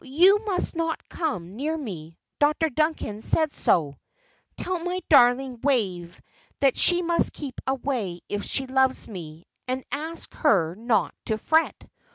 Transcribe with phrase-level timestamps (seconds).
[0.03, 2.71] "You must not come near me: Dr.
[2.71, 3.99] Duncan said so.
[4.57, 6.19] Tell my darling Wave
[6.59, 11.87] that she must keep away if she loves me, and ask her not to fret.